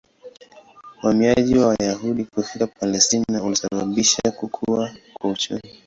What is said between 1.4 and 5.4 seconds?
wa Wayahudi kufika Palestina ulisababisha kukua kwa